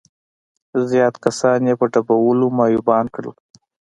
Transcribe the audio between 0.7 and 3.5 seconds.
زيات کسان يې په ډبولو معيوبان کړل.